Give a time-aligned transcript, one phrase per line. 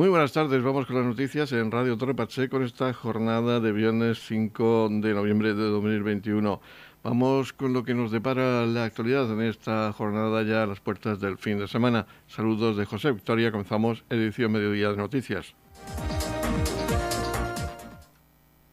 [0.00, 3.70] Muy buenas tardes, vamos con las noticias en Radio Torre Pacheco con esta jornada de
[3.70, 6.58] viernes 5 de noviembre de 2021.
[7.02, 11.20] Vamos con lo que nos depara la actualidad en esta jornada ya a las puertas
[11.20, 12.06] del fin de semana.
[12.28, 15.54] Saludos de José Victoria, comenzamos edición Mediodía de Noticias.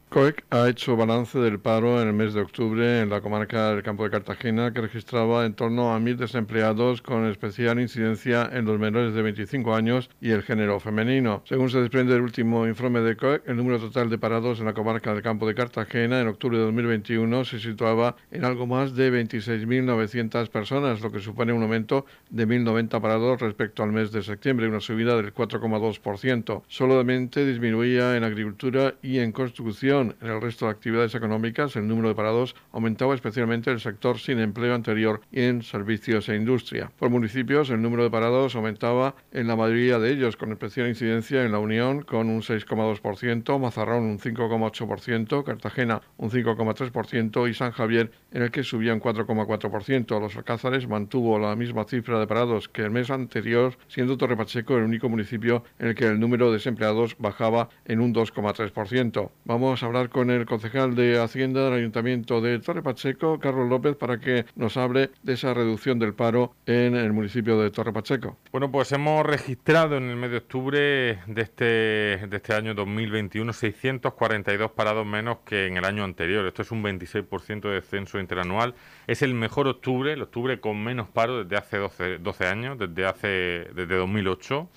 [0.09, 3.83] COEC ha hecho balance del paro en el mes de octubre en la comarca del
[3.83, 8.79] Campo de Cartagena, que registraba en torno a mil desempleados con especial incidencia en los
[8.79, 11.43] menores de 25 años y el género femenino.
[11.43, 14.73] Según se desprende del último informe de COEC, el número total de parados en la
[14.73, 19.11] comarca del Campo de Cartagena en octubre de 2021 se situaba en algo más de
[19.11, 24.69] 26.900 personas, lo que supone un aumento de 1.090 parados respecto al mes de septiembre,
[24.69, 26.63] una subida del 4,2%.
[26.69, 32.09] Solamente disminuía en agricultura y en construcción en el resto de actividades económicas, el número
[32.09, 36.91] de parados aumentaba especialmente el sector sin empleo anterior y en servicios e industria.
[36.99, 41.43] Por municipios, el número de parados aumentaba en la mayoría de ellos, con especial incidencia
[41.43, 48.11] en La Unión, con un 6,2%, Mazarrón un 5,8%, Cartagena un 5,3% y San Javier,
[48.31, 50.19] en el que subía un 4,4%.
[50.19, 54.77] Los Alcázares mantuvo la misma cifra de parados que el mes anterior, siendo Torre Pacheco
[54.77, 59.29] el único municipio en el que el número de desempleados bajaba en un 2,3%.
[59.45, 63.95] Vamos a hablar con el concejal de Hacienda del Ayuntamiento de Torre Pacheco, Carlos López,
[63.95, 68.37] para que nos hable de esa reducción del paro en el municipio de Torre Pacheco.
[68.51, 73.53] Bueno, pues hemos registrado en el mes de octubre de este, de este año 2021
[73.53, 76.45] 642 parados menos que en el año anterior.
[76.45, 78.75] Esto es un 26% de descenso interanual.
[79.07, 83.05] Es el mejor octubre, el octubre con menos paro desde hace 12, 12 años, desde,
[83.05, 83.27] hace,
[83.73, 84.69] desde 2008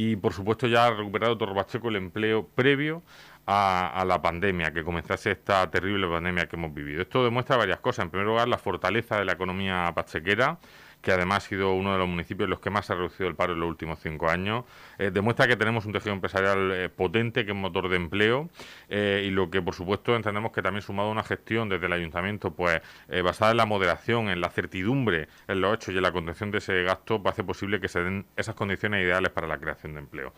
[0.00, 3.02] y por supuesto ya ha recuperado Torre Pacheco el empleo previo
[3.50, 7.00] a, la pandemia, que comenzase esta terrible pandemia que hemos vivido.
[7.00, 8.04] Esto demuestra varias cosas.
[8.04, 10.58] En primer lugar, la fortaleza de la economía pachequera,
[11.00, 13.26] que además ha sido uno de los municipios en los que más se ha reducido
[13.26, 14.64] el paro en los últimos cinco años.
[14.98, 18.50] Eh, demuestra que tenemos un tejido empresarial eh, potente, que es motor de empleo,
[18.90, 21.92] eh, y lo que, por supuesto, entendemos que también sumado a una gestión desde el
[21.94, 22.82] ayuntamiento, pues
[23.24, 26.58] basada en la moderación, en la certidumbre, en los hechos y en la contención de
[26.58, 30.00] ese gasto, pues hace posible que se den esas condiciones ideales para la creación de
[30.00, 30.34] empleo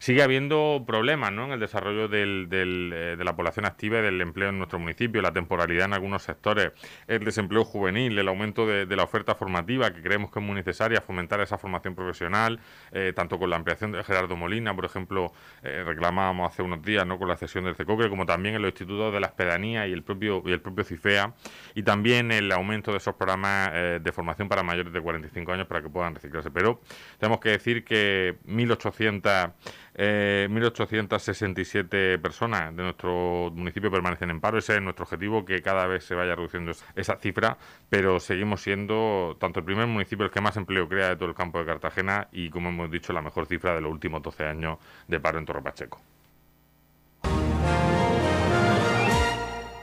[0.00, 1.44] sigue habiendo problemas ¿no?
[1.44, 5.20] en el desarrollo del, eh, de la población activa y del empleo en nuestro municipio,
[5.20, 6.72] la temporalidad en algunos sectores,
[7.06, 11.02] el desempleo juvenil, el aumento de, la oferta formativa, que creemos que es muy necesaria,
[11.02, 12.60] fomentar esa formación profesional,
[12.92, 17.06] eh, tanto con la ampliación de Gerardo Molina, por ejemplo, eh, reclamábamos hace unos días
[17.06, 17.18] ¿no?
[17.18, 20.02] con la cesión del CECOCRE, como también en los institutos de la Espedanía y el
[20.02, 21.34] propio, y el propio CIFEA,
[21.74, 25.82] y también el aumento de esos programas de formación para mayores de 45 años para
[25.82, 26.50] que puedan reciclarse.
[26.50, 26.80] Pero
[27.18, 29.52] tenemos que decir que 1.800
[30.02, 34.56] eh, 1.867 personas de nuestro municipio permanecen en paro.
[34.56, 37.58] Ese es nuestro objetivo, que cada vez se vaya reduciendo esa cifra,
[37.90, 41.34] pero seguimos siendo tanto el primer municipio el que más empleo crea de todo el
[41.34, 44.78] campo de Cartagena y, como hemos dicho, la mejor cifra de los últimos 12 años
[45.06, 46.00] de paro en Torre Pacheco.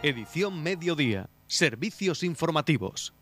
[0.02, 1.30] Edición Mediodía.
[1.46, 3.14] Servicios informativos.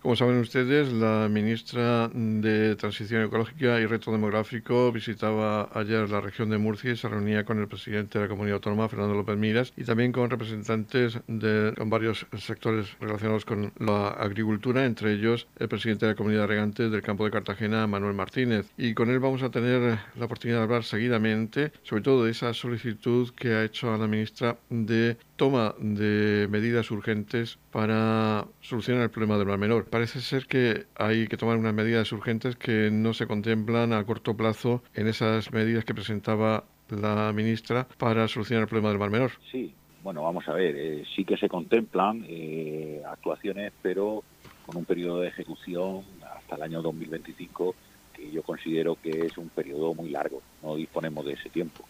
[0.00, 6.50] Como saben ustedes, la ministra de Transición Ecológica y Reto Demográfico visitaba ayer la región
[6.50, 9.72] de Murcia y se reunía con el presidente de la comunidad autónoma, Fernando López Miras,
[9.76, 16.06] y también con representantes de varios sectores relacionados con la agricultura, entre ellos el presidente
[16.06, 18.70] de la comunidad regante del campo de Cartagena, Manuel Martínez.
[18.78, 22.54] Y con él vamos a tener la oportunidad de hablar seguidamente, sobre todo de esa
[22.54, 29.10] solicitud que ha hecho a la ministra de toma de medidas urgentes para solucionar el
[29.10, 29.86] problema del mar menor.
[29.86, 34.36] Parece ser que hay que tomar unas medidas urgentes que no se contemplan a corto
[34.36, 39.32] plazo en esas medidas que presentaba la ministra para solucionar el problema del mar menor.
[39.50, 44.22] Sí, bueno, vamos a ver, eh, sí que se contemplan eh, actuaciones, pero
[44.64, 46.02] con un periodo de ejecución
[46.34, 47.74] hasta el año 2025
[48.14, 51.84] que yo considero que es un periodo muy largo, no disponemos de ese tiempo.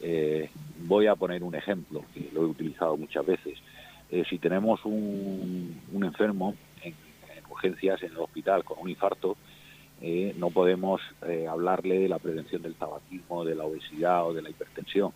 [0.00, 0.50] Eh,
[0.86, 3.58] voy a poner un ejemplo que lo he utilizado muchas veces.
[4.14, 6.94] Eh, si tenemos un, enfermo en,
[7.50, 9.36] urgencias en el hospital con un infarto,
[10.00, 11.00] eh, no podemos
[11.48, 15.12] hablarle de la prevención del tabaquismo, de la obesidad o de la hipertensión.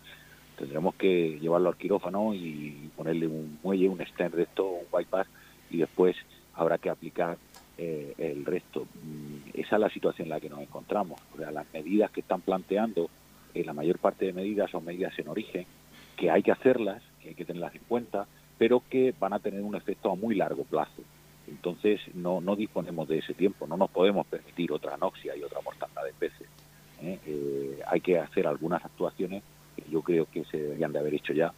[0.57, 5.27] Tendremos que llevarlo al quirófano y ponerle un muelle, un stent de esto, un bypass,
[5.69, 6.17] y después
[6.53, 7.37] habrá que aplicar
[7.77, 8.85] el resto.
[9.01, 11.21] Mm, esa es la situación en la que nos encontramos.
[11.37, 13.09] Las medidas que están planteando
[13.53, 15.65] eh, la mayor parte de medidas son medidas en origen,
[16.15, 18.27] que hay que hacerlas, que hay que tenerlas en cuenta,
[18.59, 21.01] pero que van a tener un efecto a muy largo plazo.
[21.47, 26.03] Entonces no, disponemos de ese tiempo, no nos podemos permitir otra anoxia y otra mortandad
[26.03, 26.47] de peces.
[27.01, 27.17] ¿eh?
[27.25, 29.41] Eh, hay que hacer algunas actuaciones
[29.75, 31.51] que yo creo que se deberían de haber hecho ya.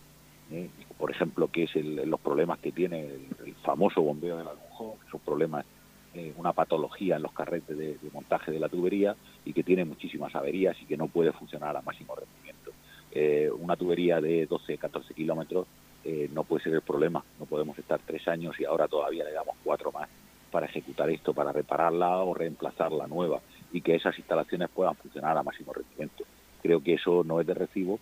[0.98, 5.66] Por ejemplo, que es los problemas que tiene el, famoso bombeo del Alunjón, esos problemas
[6.14, 9.16] eh, una patología en los carretes de, montaje de la tubería
[9.46, 12.72] y que tiene muchísimas averías y que no puede funcionar a máximo rendimiento.
[13.12, 15.68] Eh, una tubería de 12, 14 kilómetros
[16.04, 17.24] eh, no puede ser el problema.
[17.40, 20.10] No podemos estar tres años y ahora todavía le damos cuatro más
[20.52, 23.40] para ejecutar esto, para repararla o reemplazar la nueva
[23.72, 26.26] y que esas instalaciones puedan funcionar a máximo rendimiento.
[26.62, 28.00] Creo que eso no es de recibo,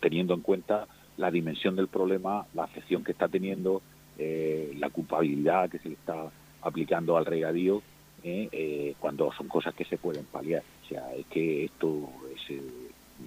[0.00, 0.86] teniendo en cuenta
[1.16, 3.82] la dimensión del problema, la afección que está teniendo,
[4.18, 6.30] eh, la culpabilidad que se le está
[6.62, 7.82] aplicando al regadío
[8.22, 10.62] eh, eh, cuando son cosas que se pueden paliar.
[10.84, 12.60] O sea, es que esto es,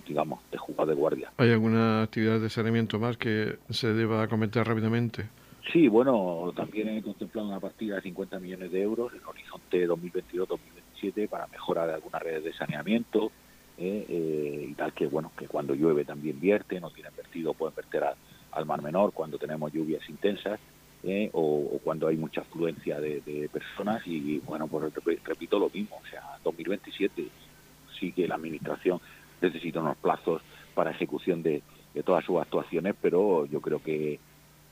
[0.08, 1.32] digamos, de jugar de guardia.
[1.38, 5.28] ¿Hay alguna actividad de saneamiento más que se deba comentar rápidamente?
[5.72, 11.28] Sí, bueno, también he contemplado una partida de 50 millones de euros en horizonte 2022-2027
[11.28, 13.32] para mejorar algunas redes de saneamiento
[13.78, 18.04] y tal que, bueno, que cuando llueve también vierte, no tienen vertido, pueden verter
[18.52, 20.60] al mar menor cuando tenemos lluvias intensas
[21.04, 21.30] ¿eh?
[21.34, 24.94] o, cuando hay mucha afluencia de, personas y bueno, pues
[25.24, 27.28] repito lo mismo, o sea, 2027
[28.00, 29.00] sí que la administración
[29.42, 30.42] necesita unos plazos
[30.74, 31.62] para ejecución de,
[32.04, 34.20] todas sus actuaciones, pero yo creo que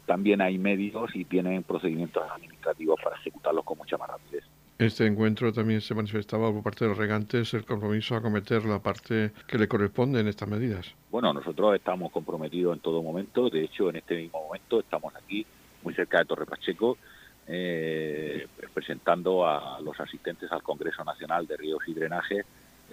[0.06, 4.44] también hay medios y tienen procedimientos administrativos para ejecutarlos con mucha más rapidez.
[4.78, 8.80] Este encuentro también se manifestaba por parte de los regantes el compromiso a cometer la
[8.80, 10.94] parte que le corresponde en estas medidas.
[11.10, 15.46] Bueno, nosotros estamos comprometidos en todo momento, de hecho en este mismo momento estamos aquí
[15.84, 16.98] muy cerca de Torre Pacheco,
[17.48, 22.44] eh, presentando a los asistentes al Congreso Nacional de Ríos y Drenaje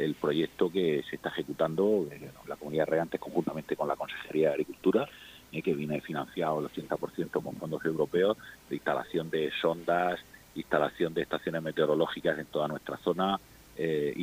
[0.05, 4.49] el proyecto que se está ejecutando en la comunidad de regantes conjuntamente con la Consejería
[4.49, 5.08] de Agricultura,
[5.52, 8.37] eh, que viene financiado el 80% con fondos europeos,
[8.69, 10.20] de instalación de sondas,
[10.55, 13.38] instalación de estaciones meteorológicas en toda nuestra zona,
[13.76, 14.14] eh,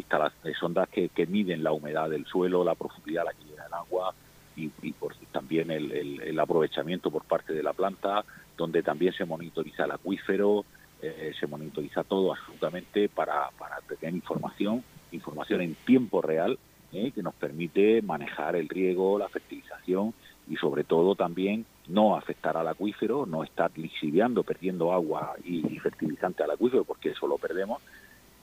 [0.44, 4.14] de sondas que, miden la humedad del suelo, la profundidad la que llega el agua
[4.56, 8.26] y, por, también el aprovechamiento por parte de la planta,
[8.58, 10.66] donde también se monitoriza el acuífero,
[11.00, 16.58] eh, se monitoriza todo absolutamente para, para tener información, información en tiempo real,
[16.94, 20.14] eh, que nos permite manejar el riego, la fertilización
[20.50, 26.44] y sobre todo también no afectar al acuífero, no estar lixiviando, perdiendo agua y, fertilizante
[26.44, 27.82] al acuífero, porque eso lo perdemos,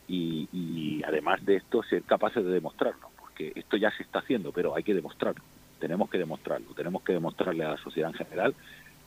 [0.06, 4.74] y, además de esto ser capaces de demostrarlo, porque esto ya se está haciendo, pero
[4.74, 5.42] hay que demostrarlo,
[5.78, 8.54] tenemos que demostrarlo, tenemos que demostrarle a la sociedad en general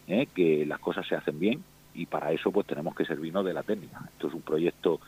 [0.08, 0.28] ¿eh?
[0.34, 1.64] que las cosas se hacen bien
[1.94, 4.02] y para eso pues tenemos que servirnos de la técnica.
[4.14, 5.00] Esto es un proyecto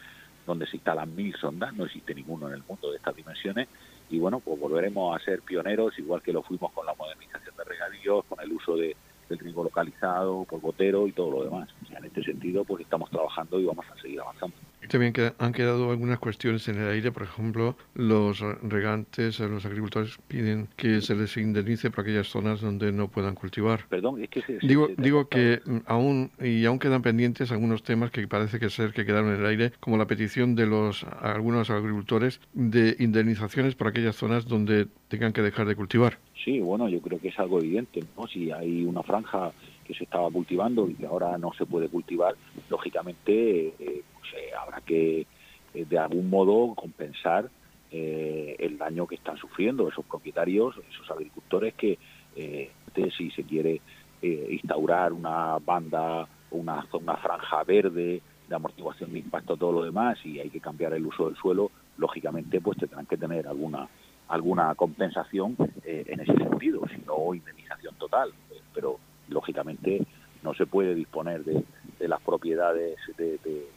[0.49, 3.67] donde se instalan mil sondas, no existe ninguno en el mundo de estas dimensiones
[4.09, 7.63] y bueno, pues volveremos a ser pioneros igual que lo fuimos con la modernización de
[7.63, 8.95] regadíos, con el uso de,
[9.29, 11.69] del riego localizado, por gotero y todo lo demás.
[11.95, 14.55] en este sentido pues estamos trabajando y vamos a seguir avanzando.
[14.87, 20.67] También han quedado algunas cuestiones en el aire, por ejemplo, los regantes, los agricultores piden
[20.75, 23.85] que se les indemnice por aquellas zonas donde no puedan cultivar.
[23.89, 28.59] Perdón, es que digo, digo que aún y aún quedan pendientes algunos temas que parece
[28.59, 32.95] que ser que quedaron en el aire, como la petición de los algunos agricultores de
[32.99, 36.17] indemnizaciones por aquellas zonas donde tengan que dejar de cultivar.
[36.43, 38.27] Sí, bueno, yo creo que es algo evidente, ¿no?
[38.27, 39.51] Si hay una franja
[39.85, 42.35] que se estaba cultivando y que ahora no se puede cultivar,
[42.69, 45.21] lógicamente eh, pues, habrá que
[45.73, 47.49] eh, de algún modo compensar
[47.91, 51.97] eh, el daño que están sufriendo esos propietarios, esos agricultores que
[53.17, 53.81] si se quiere
[54.21, 60.39] instaurar una banda, una, una franja verde de amortiguación de impacto, todo lo demás, y
[60.39, 63.87] hay que cambiar el uso del suelo, lógicamente pues tendrán que tener alguna
[64.27, 68.31] alguna compensación en ese sentido, si no indemnización total.
[68.73, 68.99] Pero
[69.29, 70.05] lógicamente
[70.43, 71.63] no se puede disponer de,
[72.07, 73.67] las propiedades de,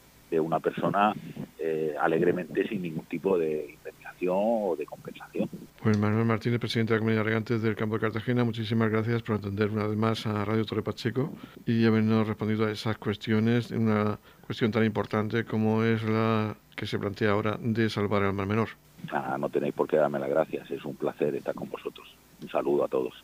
[0.41, 1.13] una persona
[1.59, 5.49] eh, alegremente sin ningún tipo de indemnización o de compensación.
[5.83, 9.37] Pues Manuel Martínez, presidente de la Comunidad Regantes del Campo de Cartagena, muchísimas gracias por
[9.37, 11.33] atender una vez más a Radio Torre Pacheco
[11.67, 16.99] y habernos respondido a esas cuestiones, una cuestión tan importante como es la que se
[16.99, 18.69] plantea ahora de salvar al mar menor.
[19.11, 22.07] Ah, no tenéis por qué darme las gracias, es un placer estar con vosotros.
[22.41, 23.15] Un saludo a todos.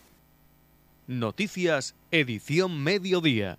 [1.07, 3.59] Noticias, edición mediodía.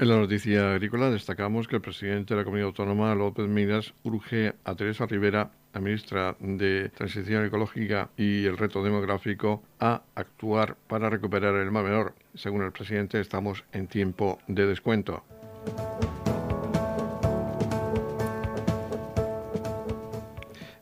[0.00, 4.54] En la noticia agrícola destacamos que el presidente de la Comunidad Autónoma, López Miras, urge
[4.64, 11.10] a Teresa Rivera, la ministra de Transición Ecológica y el Reto Demográfico, a actuar para
[11.10, 12.14] recuperar el mar menor.
[12.34, 15.24] Según el presidente, estamos en tiempo de descuento.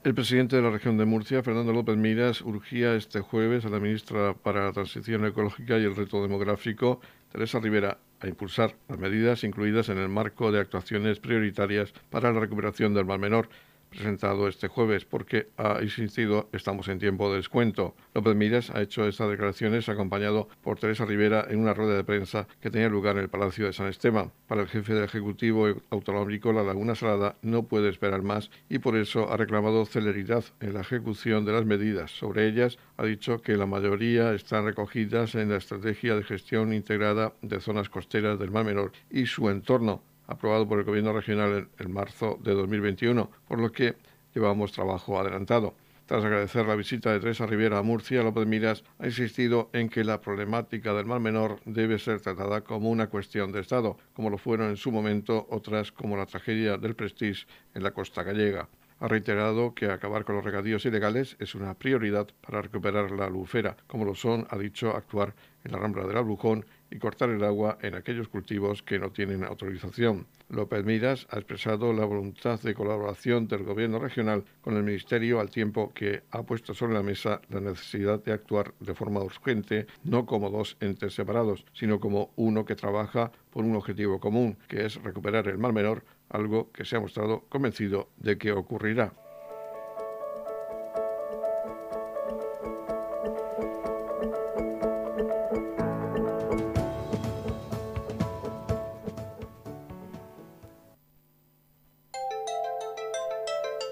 [0.07, 3.81] El presidente de la región de Murcia, Fernando López Miras, urgía este jueves a la
[3.81, 7.01] ministra para la Transición Ecológica y el Reto Demográfico,
[7.33, 12.39] Teresa Rivera, a impulsar las medidas incluidas en el marco de actuaciones prioritarias para la
[12.39, 13.49] recuperación del Mar Menor
[13.91, 17.95] presentado este jueves porque ha insistido estamos en tiempo de descuento.
[18.15, 22.47] López Miras ha hecho estas declaraciones acompañado por Teresa Rivera en una rueda de prensa
[22.61, 24.33] que tenía lugar en el Palacio de San Esteban.
[24.47, 28.97] Para el jefe del Ejecutivo Autonómico, la Laguna Salada no puede esperar más y por
[28.97, 32.11] eso ha reclamado celeridad en la ejecución de las medidas.
[32.11, 37.33] Sobre ellas ha dicho que la mayoría están recogidas en la Estrategia de Gestión Integrada
[37.43, 41.93] de Zonas Costeras del Mar Menor y su entorno aprobado por el Gobierno regional en,
[41.93, 43.97] marzo de 2021, por lo que
[44.35, 45.75] llevamos trabajo adelantado.
[46.07, 50.05] Tras agradecer la visita de Teresa Rivera a Murcia, López Miras ha insistido en que
[50.05, 54.39] la problemática del Mar Menor debe ser tratada como una cuestión de Estado, como lo
[54.39, 58.69] fueron en su momento otras como la tragedia del Prestige en la costa gallega.
[58.99, 63.77] Ha reiterado que acabar con los regadíos ilegales es una prioridad para recuperar la lufera,
[63.87, 67.79] como lo son, ha dicho, actuar en la rambla del Abrujón y cortar el agua
[67.83, 70.27] en aquellos cultivos que no tienen autorización.
[70.49, 75.51] López Miras ha expresado la voluntad de colaboración del Gobierno regional con el Ministerio al
[75.51, 80.27] tiempo que ha puesto sobre la mesa la necesidad de actuar de forma urgente, no
[80.27, 85.03] como dos entes separados, sino como uno que trabaja por un objetivo común, que es
[85.03, 89.13] recuperar el mal menor, algo que se ha mostrado convencido de que ocurrirá.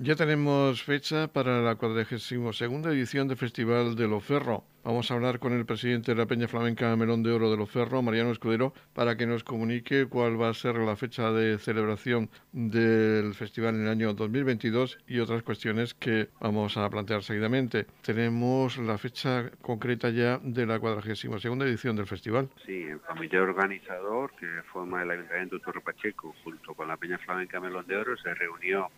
[0.00, 4.62] Ya tenemos fecha para la 42 edición del Festival de Loferro.
[4.84, 8.00] Vamos a hablar con el presidente de la Peña Flamenca Melón de Oro de Loferro,
[8.00, 13.34] Mariano Escudero, para que nos comunique cuál va a ser la fecha de celebración del
[13.34, 17.88] festival en el año 2022 y otras cuestiones que vamos a plantear seguidamente.
[18.02, 22.48] Tenemos la fecha concreta ya de la 42 edición del festival.
[22.64, 27.58] Sí, el comité organizador que forma el Ayuntamiento Torre Pacheco junto con la Peña Flamenca
[27.58, 28.88] Melón de Oro se reunió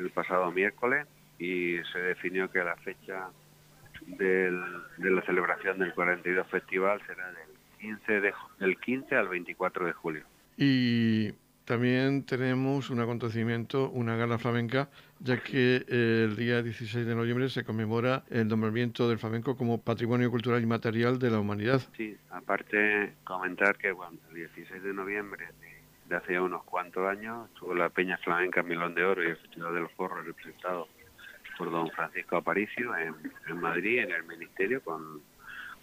[0.00, 1.06] el pasado miércoles
[1.38, 3.28] y se definió que la fecha
[4.06, 9.92] de la celebración del 42 Festival será del 15, de, del 15 al 24 de
[9.92, 10.24] julio.
[10.56, 11.32] Y
[11.64, 14.88] también tenemos un acontecimiento, una gala flamenca,
[15.20, 20.30] ya que el día 16 de noviembre se conmemora el nombramiento del flamenco como Patrimonio
[20.30, 21.80] Cultural y Material de la Humanidad.
[21.96, 25.69] Sí, aparte comentar que bueno, el 16 de noviembre de
[26.16, 27.48] hace ya unos cuantos años.
[27.48, 30.88] Estuvo la Peña Flamenca Milón de Oro y el Festival de los Forros representado
[31.56, 33.14] por don Francisco Aparicio en,
[33.60, 35.20] Madrid, en el Ministerio, con,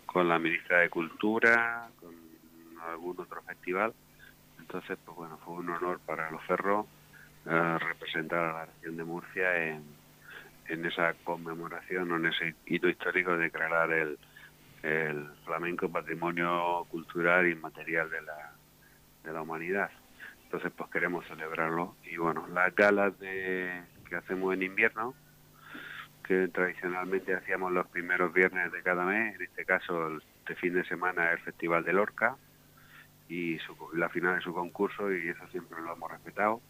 [0.06, 2.16] con la ministra de Cultura, con
[2.90, 3.94] algún otro festival.
[4.60, 6.88] Entonces, pues bueno, fue un honor para los Ferros
[7.46, 9.84] eh, representar a la región de Murcia en,
[10.68, 14.18] en esa conmemoración en ese hito histórico de declarar el,
[14.84, 18.52] el flamenco patrimonio cultural y material de la,
[19.24, 19.90] de la humanidad.
[20.48, 21.98] Entonces, pues queremos celebrarlo.
[22.10, 25.14] Y bueno, las galas que hacemos en invierno,
[26.24, 30.86] que tradicionalmente hacíamos los primeros viernes de cada mes, en este caso este fin de
[30.86, 32.38] semana el Festival de Lorca
[33.28, 33.58] y
[33.94, 36.62] la final de su concurso y eso siempre lo hemos respetado.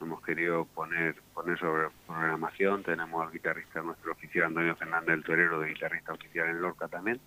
[0.00, 5.58] Hemos querido poner poner sobre programación, tenemos al guitarrista nuestro oficial Antonio Fernández el Torero
[5.58, 7.18] de guitarrista oficial en Lorca también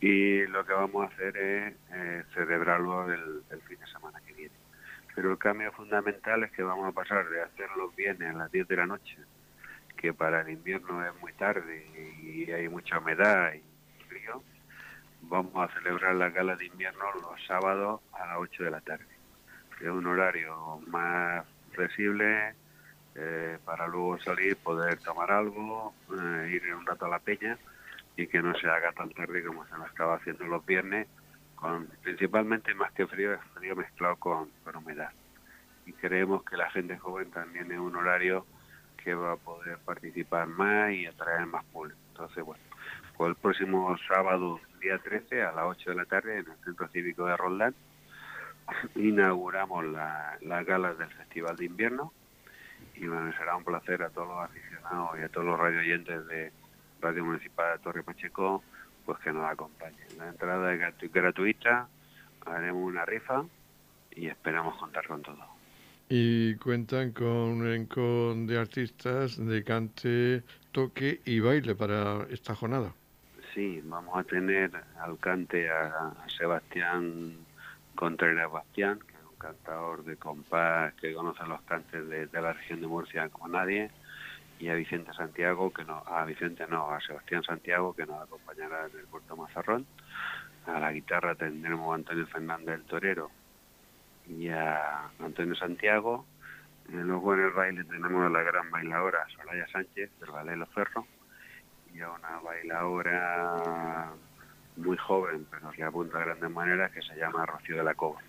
[0.00, 4.55] y lo que vamos a hacer es eh, celebrarlo el fin de semana que viene
[5.16, 8.52] pero el cambio fundamental es que vamos a pasar de hacer los viernes a las
[8.52, 9.16] 10 de la noche,
[9.96, 11.86] que para el invierno es muy tarde
[12.22, 13.62] y hay mucha humedad y
[14.04, 14.42] frío,
[15.22, 19.06] vamos a celebrar la gala de invierno los sábados a las 8 de la tarde,
[19.80, 22.52] es un horario más flexible
[23.14, 27.56] eh, para luego salir, poder tomar algo, eh, ir un rato a la peña
[28.18, 31.08] y que no se haga tan tarde como se nos estaba haciendo los viernes
[31.56, 35.10] con principalmente más que frío, es frío mezclado con, con humedad.
[35.86, 38.46] Y creemos que la gente joven también es un horario
[38.96, 41.98] que va a poder participar más y atraer más público.
[42.10, 42.62] Entonces, bueno,
[43.16, 46.88] pues el próximo sábado, día 13, a las 8 de la tarde, en el Centro
[46.88, 47.74] Cívico de Roldán,
[48.94, 52.12] inauguramos la- las galas del Festival de Invierno
[52.94, 56.26] y bueno, será un placer a todos los aficionados y a todos los radio oyentes
[56.26, 56.52] de
[57.00, 58.62] Radio Municipal de Torre Pacheco
[59.06, 60.06] pues que nos acompañen.
[60.18, 61.88] La entrada es gratu- gratuita,
[62.44, 63.44] haremos una rifa
[64.10, 65.44] y esperamos contar con todo.
[66.08, 72.92] Y cuentan con un elenco de artistas de cante, toque y baile para esta jornada.
[73.54, 74.70] Sí, vamos a tener
[75.00, 77.32] al cante a, a Sebastián
[77.94, 82.52] Contreras Bastián, que es un cantador de compás que conoce los cantes de, de la
[82.52, 83.90] región de Murcia como nadie,
[84.58, 88.86] y a Vicente Santiago, que no, a Vicente no, a Sebastián Santiago, que nos acompañará
[88.86, 89.86] en el Puerto Mazarrón.
[90.66, 93.30] A la guitarra tendremos a Antonio Fernández el Torero
[94.28, 96.26] y a Antonio Santiago.
[96.88, 101.04] En los buenos bailes tenemos a la gran bailadora Soraya Sánchez del Ballet Ferros
[101.94, 104.12] y a una bailadora
[104.76, 108.20] muy joven, pero que apunta a grandes maneras, que se llama Rocío de la Cova.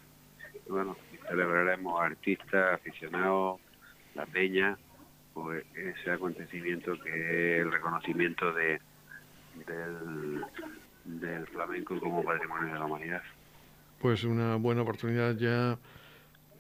[0.66, 0.96] Y bueno,
[1.28, 3.60] celebraremos artistas, aficionados,
[4.16, 4.78] la peña,
[5.44, 8.80] pues ese acontecimiento que es el reconocimiento de
[9.66, 10.44] del,
[11.06, 13.22] del flamenco como patrimonio de la humanidad.
[14.00, 15.78] Pues una buena oportunidad ya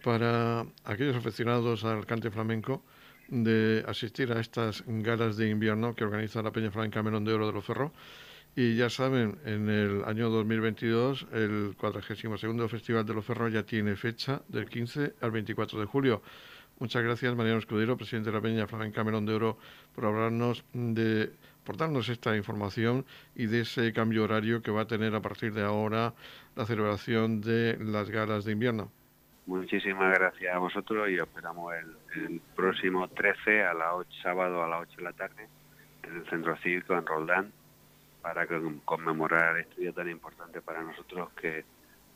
[0.03, 2.83] para aquellos aficionados al cante flamenco
[3.27, 7.47] de asistir a estas galas de invierno que organiza la Peña Flamenca Melón de Oro
[7.47, 7.91] de los Ferros.
[8.55, 13.95] Y ya saben, en el año 2022 el 42 Festival de los Ferros ya tiene
[13.95, 16.23] fecha del 15 al 24 de julio.
[16.79, 19.57] Muchas gracias, Mariano Escudero, presidente de la Peña Flamenca Melón de Oro,
[19.95, 21.31] por hablarnos de,
[21.63, 23.03] por darnos esta información
[23.35, 26.13] y de ese cambio horario que va a tener a partir de ahora
[26.55, 28.91] la celebración de las galas de invierno.
[29.47, 34.67] Muchísimas gracias a vosotros y os esperamos el, próximo 13 a las 8, sábado a
[34.67, 35.47] las 8 de la tarde
[36.03, 37.51] en el Centro Cívico en Roldán
[38.21, 41.65] para con- conmemorar este día tan importante para nosotros que es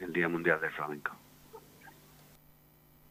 [0.01, 1.13] el Día Mundial del Flamenco.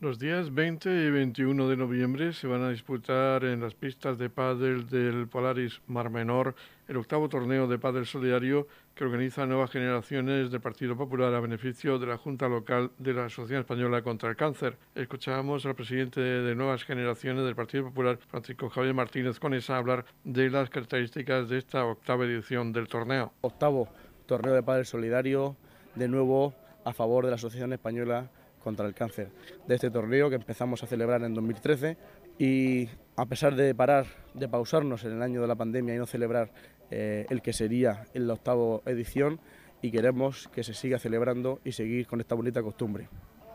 [0.00, 4.30] Los días 20 y 21 de noviembre se van a disputar en las pistas de
[4.30, 6.54] pádel del Polaris Mar Menor
[6.86, 11.98] el octavo torneo de pádel solidario que organiza Nuevas Generaciones del Partido Popular a beneficio
[11.98, 14.78] de la Junta Local de la Asociación Española contra el Cáncer.
[14.94, 20.48] Escuchábamos al presidente de Nuevas Generaciones del Partido Popular, Francisco Javier Martínez Conesa, hablar de
[20.48, 23.32] las características de esta octava edición del torneo.
[23.40, 23.88] octavo
[24.26, 25.56] torneo de padres solidario,
[25.96, 29.30] de nuevo a favor de la Asociación Española contra el Cáncer.
[29.66, 31.96] De este torneo que empezamos a celebrar en 2013
[32.38, 36.06] y a pesar de parar, de pausarnos en el año de la pandemia y no
[36.06, 36.52] celebrar
[36.90, 39.40] eh, el que sería en la octava edición
[39.82, 43.08] y queremos que se siga celebrando y seguir con esta bonita costumbre.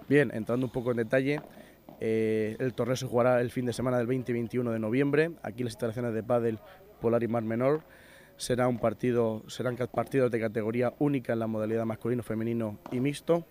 [0.08, 1.42] Bien, entrando un poco en detalle,
[2.00, 5.32] eh, el torneo se jugará el fin de semana del 20 y 21 de noviembre,
[5.42, 6.60] aquí las instalaciones de Padel
[7.02, 7.84] Polar y Mar Menor.
[8.36, 13.46] Será un partido, serán partidos de categoría única en la modalidad masculino, femenino y mixto,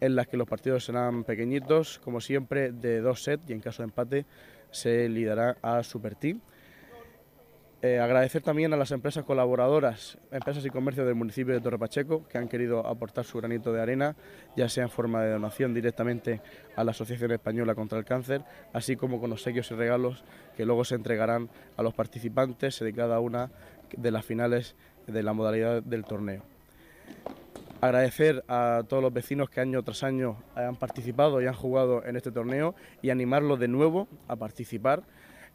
[0.00, 3.82] en las que los partidos serán pequeñitos, como siempre, de dos sets y en caso
[3.82, 4.26] de empate
[4.70, 6.40] se liderará a Super Team.
[7.82, 12.28] Eh, agradecer también a las empresas colaboradoras, empresas y comercios del municipio de Torre Pacheco,
[12.28, 14.16] que han querido aportar su granito de arena,
[14.54, 16.42] ya sea en forma de donación directamente
[16.76, 18.42] a la Asociación Española contra el Cáncer,
[18.74, 20.24] así como con obsequios y regalos
[20.58, 23.50] que luego se entregarán a los participantes de cada una
[23.96, 24.74] de las finales
[25.06, 26.42] de la modalidad del torneo.
[27.80, 32.14] Agradecer a todos los vecinos que año tras año han participado y han jugado en
[32.14, 35.02] este torneo y animarlos de nuevo a participar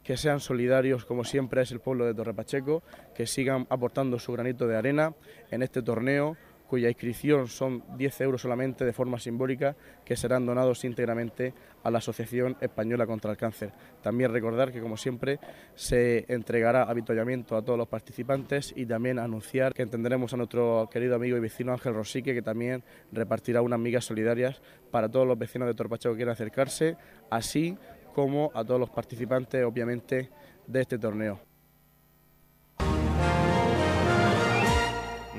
[0.02, 2.82] que sean solidarios como siempre es el pueblo de Torre Pacheco,
[3.14, 5.14] que sigan aportando su granito de arena
[5.50, 6.36] en este torneo
[6.66, 11.98] cuya inscripción son 10 euros solamente de forma simbólica, que serán donados íntegramente a la
[11.98, 13.72] Asociación Española contra el Cáncer.
[14.02, 15.38] También recordar que, como siempre,
[15.74, 21.14] se entregará avituallamiento a todos los participantes y también anunciar que entenderemos a nuestro querido
[21.14, 25.68] amigo y vecino Ángel Rosique, que también repartirá unas migas solidarias para todos los vecinos
[25.68, 26.96] de Torpacheco que quieran acercarse,
[27.30, 27.76] así
[28.14, 30.30] como a todos los participantes, obviamente,
[30.66, 31.55] de este torneo.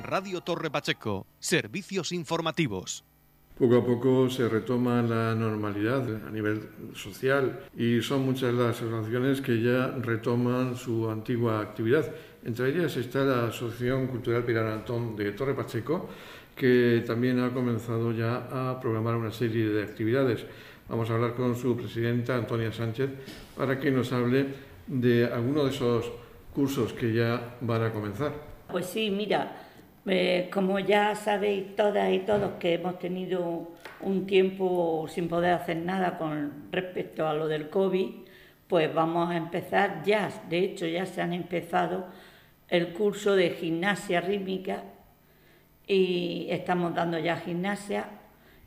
[0.04, 1.26] Radio Torre Pacheco.
[1.40, 3.04] Servicios informativos.
[3.58, 9.42] Poco a poco se retoma la normalidad a nivel social y son muchas las asociaciones
[9.42, 12.06] que ya retoman su antigua actividad.
[12.46, 16.08] Entre ellas está la Asociación Cultural Pilar Antón de Torre Pacheco,
[16.56, 20.46] que también ha comenzado ya a programar una serie de actividades.
[20.88, 23.10] Vamos a hablar con su presidenta, Antonia Sánchez,
[23.58, 24.48] para que nos hable
[24.86, 26.12] de alguno de esos
[26.54, 28.34] cursos que ya van a comenzar.
[28.70, 29.67] Pues sí, mira,
[30.08, 35.78] eh, como ya sabéis todas y todos que hemos tenido un tiempo sin poder hacer
[35.78, 38.10] nada con respecto a lo del COVID,
[38.68, 42.08] pues vamos a empezar ya, de hecho ya se han empezado
[42.70, 44.84] el curso de gimnasia rítmica
[45.88, 48.10] y estamos dando ya gimnasia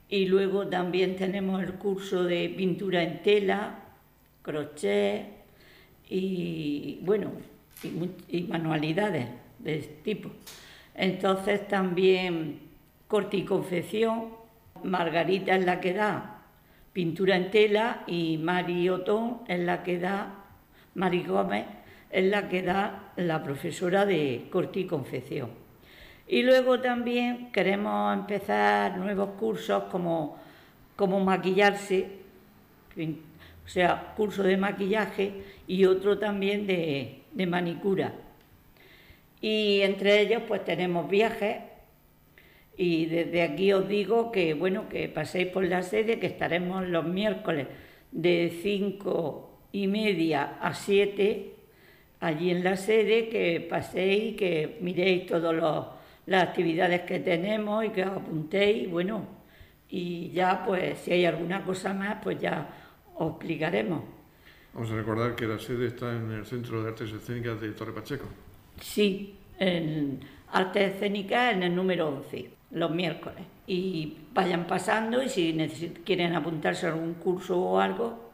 [0.09, 3.79] y luego también tenemos el curso de pintura en tela,
[4.43, 5.27] crochet
[6.09, 7.33] y bueno,
[8.29, 10.31] y manualidades de este tipo.
[10.95, 12.61] Entonces también
[13.09, 14.29] corte y confección,
[14.83, 16.41] Margarita es la que da
[16.93, 20.35] pintura en tela y Mari Otón es la que da,
[20.95, 21.67] Mari Gómez
[22.11, 25.51] es la que da la profesora de corte y confección.
[26.27, 30.37] Y luego también queremos empezar nuevos cursos como,
[30.97, 32.09] como maquillarse,
[32.97, 38.13] o sea, curso de maquillaje y otro también de, de manicura.
[39.41, 41.57] Y entre ellos pues tenemos viajes
[42.77, 47.05] y desde aquí os digo que bueno, que paséis por la sede, que estaremos los
[47.05, 47.67] miércoles
[48.11, 51.55] de 5 y media a 7
[52.21, 55.55] allí en la sede, que paséis, que miréis todas
[56.27, 59.27] las actividades que tenemos y que os apuntéis, bueno,
[59.89, 62.69] y ya pues si hay alguna cosa más, pues ya
[63.15, 64.03] os explicaremos.
[64.73, 67.93] Vamos a recordar que la sede está en el Centro de Artes Escénicas de Torre
[67.93, 68.27] Pacheco.
[68.79, 70.21] Sí, en
[70.53, 73.45] Artes Escénicas en el número 11, los miércoles.
[73.67, 75.55] Y vayan pasando y si
[76.05, 78.31] quieren apuntarse a algún curso o algo,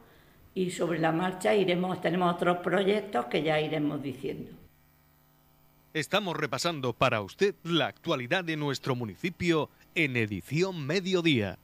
[0.55, 4.49] y sobre la marcha iremos, tenemos otros proyectos que ya iremos diciendo.
[5.93, 11.59] Estamos repasando para usted la actualidad de nuestro municipio en edición mediodía.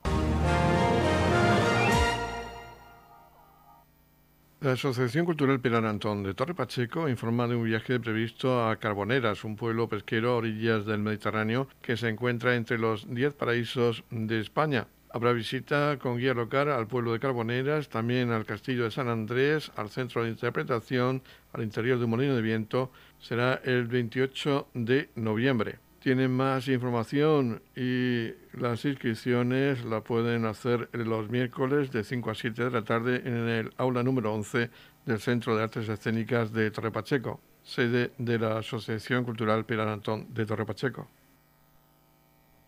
[4.63, 9.43] La Asociación Cultural Pilar Antón de Torre Pacheco informa de un viaje previsto a Carboneras,
[9.43, 14.39] un pueblo pesquero a orillas del Mediterráneo que se encuentra entre los 10 paraísos de
[14.39, 14.87] España.
[15.09, 19.69] Habrá visita con guía local al pueblo de Carboneras, también al castillo de San Andrés,
[19.75, 22.89] al centro de interpretación, al interior de un molino de viento.
[23.19, 25.82] Será el 28 de noviembre.
[26.03, 32.65] Tienen más información y las inscripciones la pueden hacer los miércoles de 5 a 7
[32.65, 34.69] de la tarde en el aula número 11
[35.05, 40.33] del Centro de Artes Escénicas de Torre Pacheco, sede de la Asociación Cultural Pilar Antón
[40.33, 41.07] de Torre Pacheco.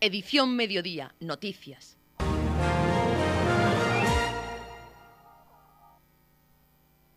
[0.00, 1.98] Edición Mediodía, Noticias.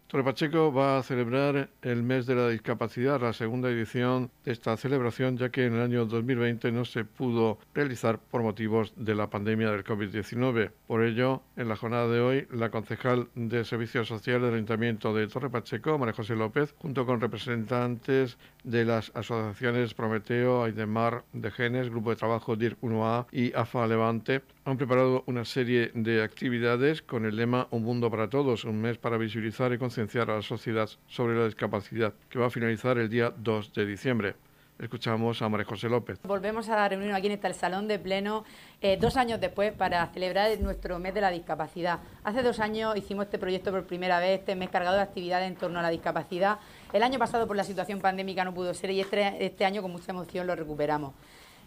[0.10, 4.76] Torre Pacheco va a celebrar el mes de la discapacidad, la segunda edición de esta
[4.76, 9.30] celebración, ya que en el año 2020 no se pudo realizar por motivos de la
[9.30, 10.72] pandemia del COVID-19.
[10.88, 15.28] Por ello, en la jornada de hoy, la concejal de Servicios Sociales del Ayuntamiento de
[15.28, 21.92] Torre Pacheco, María José López, junto con representantes de las asociaciones Prometeo, Aidemar de Genes,
[21.92, 27.26] Grupo de Trabajo DIR 1A y AFA Levante, han preparado una serie de actividades con
[27.26, 30.90] el lema Un mundo para todos, un mes para visibilizar y concienciar a la sociedad
[31.08, 34.36] sobre la discapacidad, que va a finalizar el día 2 de diciembre.
[34.78, 36.20] Escuchamos a María José López.
[36.24, 38.46] Volvemos a reunión aquí en el Salón de Pleno
[38.80, 42.00] eh, dos años después para celebrar nuestro mes de la discapacidad.
[42.24, 45.58] Hace dos años hicimos este proyecto por primera vez, este mes cargado de actividades en
[45.58, 46.60] torno a la discapacidad.
[46.94, 49.92] El año pasado por la situación pandémica no pudo ser y este, este año con
[49.92, 51.14] mucha emoción lo recuperamos.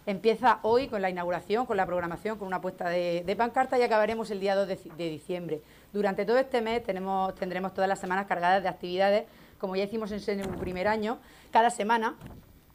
[0.05, 4.29] Empieza hoy con la inauguración, con la programación, con una puesta de, pancarta y acabaremos
[4.31, 5.61] el día 2 de, diciembre.
[5.93, 9.25] Durante todo este mes tendremos todas las semanas cargadas de actividades,
[9.59, 11.19] como ya hicimos en el primer año.
[11.51, 12.15] Cada semana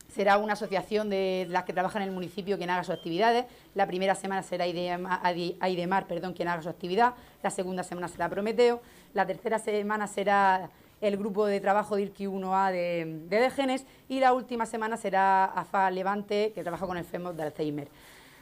[0.08, 3.44] será una asociación de las que trabajan en el municipio quien haga sus actividades.
[3.74, 7.12] La primera semana será Aidemar, perdón, quien haga su actividad.
[7.42, 8.80] La segunda semana será Prometeo.
[9.12, 14.20] La tercera semana será el grupo de trabajo de IRQI 1A de, de Degenes y
[14.20, 17.88] la última semana será AFA Levante, que trabaja con el FEMOS de Alzheimer.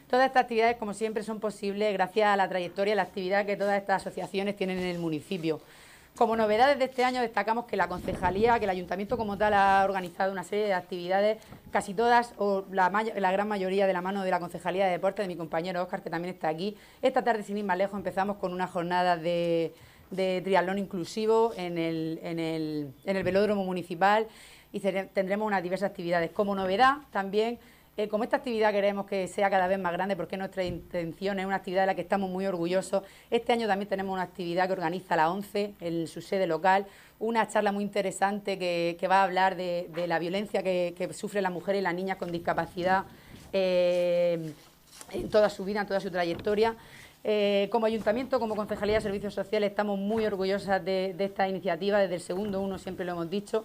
[0.09, 3.57] Todas estas actividades, como siempre, son posibles gracias a la trayectoria y la actividad que
[3.57, 5.61] todas estas asociaciones tienen en el municipio.
[6.17, 9.85] Como novedades de este año destacamos que la concejalía, que el ayuntamiento como tal ha
[9.85, 11.39] organizado una serie de actividades,
[11.71, 15.21] casi todas o la, la, gran mayoría de la mano de la concejalía de deporte
[15.21, 16.75] de mi compañero Óscar, que también está aquí.
[17.03, 19.75] Esta tarde, sin ir más lejos, empezamos con una jornada de
[20.11, 24.27] de triatlón inclusivo en el, en el, en el velódromo municipal
[24.73, 26.31] y tendremos unas diversas actividades.
[26.31, 27.59] Como novedad también,
[27.97, 31.47] eh, como esta actividad queremos que sea cada vez más grande porque nuestra intención es
[31.47, 34.75] una actividad de la que estamos muy orgullosos, este año también tenemos una actividad que
[34.75, 36.87] organiza la ONCE en su sede local,
[37.19, 41.53] una charla muy interesante que, va a hablar de, la violencia que, que sufren las
[41.53, 43.05] mujeres y las niñas con discapacidad.
[43.53, 44.53] Eh,
[45.13, 46.75] en toda su vida, en toda su trayectoria.
[47.29, 51.99] Eh, como ayuntamiento, como Concejalía de Servicios Sociales, estamos muy orgullosas de, esta iniciativa.
[51.99, 53.65] Desde el segundo uno siempre lo hemos dicho.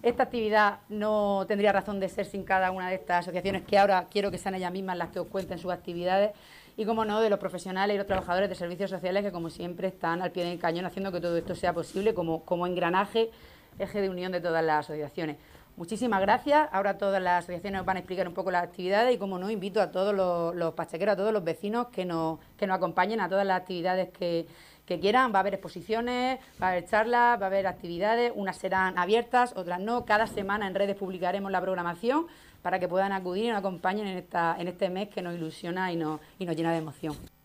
[0.00, 4.06] Esta actividad no tendría razón de ser sin cada una de estas asociaciones que ahora
[4.08, 6.30] quiero que sean ellas mismas las que os cuenten sus actividades
[6.76, 9.88] y, como no, de los profesionales y los trabajadores de servicios sociales que, como siempre,
[9.88, 13.32] están al pie del cañón haciendo que todo esto sea posible como, como engranaje,
[13.80, 15.36] eje de unión de todas las asociaciones.
[15.76, 16.68] Muchísimas gracias.
[16.72, 19.80] Ahora todas las asociaciones van a explicar un poco las actividades y, como no, invito
[19.80, 23.28] a todos los, los pachequeros, a todos los vecinos que nos, que nos acompañen a
[23.28, 24.46] todas las actividades que,
[24.84, 25.32] que quieran.
[25.32, 29.54] Va a haber exposiciones, va a haber charlas, va a haber actividades, unas serán abiertas,
[29.56, 30.04] otras no.
[30.04, 32.26] Cada semana en redes publicaremos la programación
[32.62, 35.92] para que puedan acudir y nos acompañen en, esta, en este mes que nos ilusiona
[35.92, 37.39] y nos, y nos llena de emoción.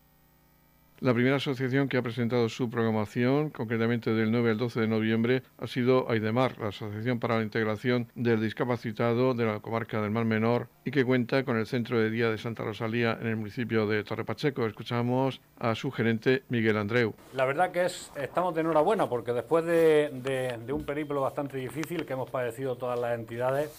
[1.00, 5.42] La primera asociación que ha presentado su programación, concretamente del 9 al 12 de noviembre,
[5.58, 10.24] ha sido Aidemar, la Asociación para la Integración del Discapacitado de la comarca del Mar
[10.24, 13.86] Menor y que cuenta con el Centro de Día de Santa Rosalía en el municipio
[13.86, 14.64] de Torre Pacheco.
[14.64, 17.12] Escuchamos a su gerente Miguel Andreu.
[17.34, 22.14] La verdad que es, estamos de enhorabuena porque después de, un periplo bastante difícil que
[22.14, 23.70] hemos padecido todas las entidades,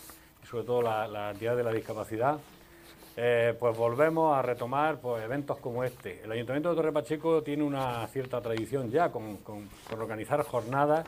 [0.48, 2.38] sobre todo la, la entidad de la discapacidad,
[3.20, 6.22] eh, pues volvemos a retomar pues, eventos como este.
[6.24, 9.40] El Ayuntamiento de Torre Pacheco tiene una cierta tradición ya con,
[9.92, 11.04] organizar jornadas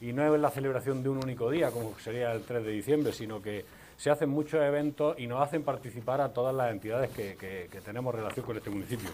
[0.00, 3.12] y no es la celebración de un único día, como sería el 3 de diciembre,
[3.12, 3.64] sino que
[3.96, 8.44] se hacen muchos eventos y nos hacen participar a todas las entidades que, tenemos relación
[8.44, 9.10] con este municipio.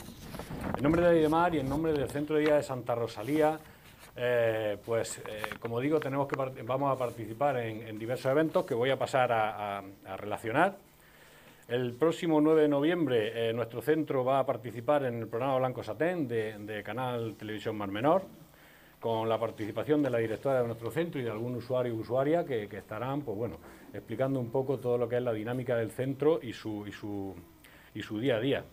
[0.78, 3.60] En nombre de Aidemar y en nombre del Centro de Día de Santa Rosalía,
[4.16, 8.88] eh, pues eh, como digo, tenemos que vamos a participar en, diversos eventos que voy
[8.88, 9.82] a pasar a
[10.16, 10.89] relacionar.
[11.70, 15.84] El próximo 9 de noviembre eh, nuestro centro va a participar en el programa Blanco
[15.84, 18.24] Satén de, Canal Televisión Mar Menor,
[18.98, 22.44] con la participación de la directora de nuestro centro y de algún usuario y usuaria
[22.44, 23.58] que, estarán pues bueno,
[23.94, 27.36] explicando un poco todo lo que es la dinámica del centro y su, y su,
[27.94, 28.64] y su día a día.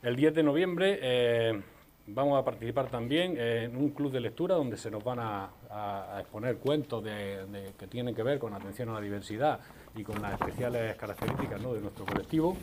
[0.00, 1.60] El 10 de noviembre eh,
[2.06, 6.58] vamos a participar también en un club de lectura donde se nos van a, exponer
[6.58, 9.58] cuentos que tienen que ver con atención a la diversidad
[9.98, 12.56] y con las especiales características de nuestro colectivo.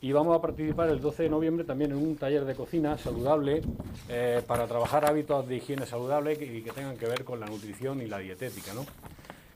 [0.00, 3.62] Y vamos a participar el 12 de noviembre también en un taller de cocina saludable
[4.08, 8.00] eh, para trabajar hábitos de higiene saludable y que tengan que ver con la nutrición
[8.02, 8.72] y la dietética.
[8.74, 8.84] ¿no?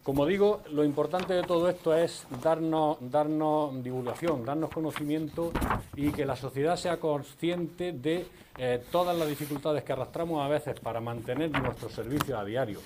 [0.03, 5.53] Como digo, lo importante de todo esto es darnos, darnos divulgación, darnos conocimiento
[5.95, 8.27] y que la sociedad sea consciente de
[8.57, 12.81] eh, todas las dificultades que arrastramos a veces para mantener nuestros servicios a diario.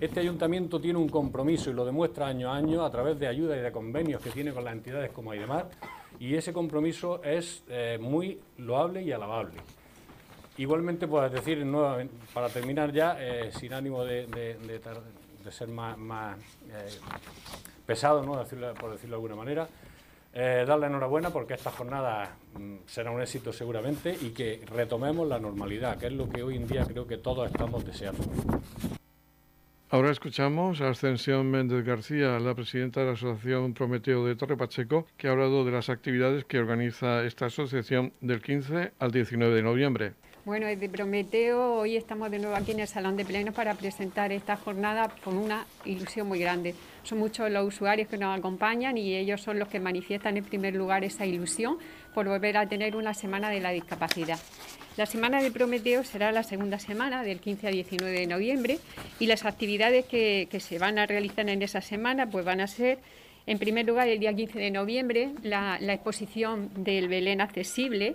[0.00, 3.58] Este ayuntamiento tiene un compromiso y lo demuestra año a año a través de ayudas
[3.58, 5.68] y de convenios que tiene con las entidades como Aidemar
[6.18, 9.54] y ese compromiso es eh, muy loable y alabable.
[10.56, 11.64] Igualmente, pues decir,
[12.32, 14.26] para terminar ya, eh, sin ánimo de,
[15.50, 16.38] ser más,
[16.70, 16.88] eh,
[17.86, 18.32] pesado, ¿no?
[18.74, 19.68] por decirlo de alguna manera,
[20.32, 25.98] darle enhorabuena porque esta jornada mm, será un éxito seguramente y que retomemos la normalidad,
[25.98, 28.24] que es lo que hoy en día creo que todos estamos deseando.
[29.94, 35.06] Ahora escuchamos a Ascensión Méndez García, la presidenta de la Asociación Prometeo de Torre Pacheco,
[35.16, 39.62] que ha hablado de las actividades que organiza esta asociación del 15 al 19 de
[39.62, 40.12] noviembre.
[40.44, 44.32] Bueno, desde Prometeo hoy estamos de nuevo aquí en el Salón de Plenos para presentar
[44.32, 46.74] esta jornada con una ilusión muy grande.
[47.04, 50.74] Son muchos los usuarios que nos acompañan y ellos son los que manifiestan en primer
[50.74, 51.78] lugar esa ilusión
[52.14, 54.40] por volver a tener una semana de la discapacidad.
[54.96, 58.78] La semana de Prometeo será la segunda semana, del 15 a 19 de noviembre,
[59.18, 62.98] y las actividades que, se van a realizar en esa semana pues van a ser,
[63.48, 68.14] en primer lugar, el día 15 de noviembre, la, exposición del Belén accesible,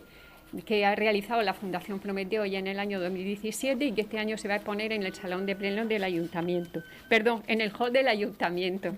[0.66, 4.38] que ha realizado la Fundación Prometeo ya en el año 2017 y que este año
[4.38, 7.92] se va a exponer en el Salón de Pleno del Ayuntamiento, perdón, en el hall
[7.92, 8.96] del Ayuntamiento.